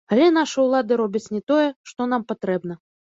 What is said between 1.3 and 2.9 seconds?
не тое, што нам патрэбна.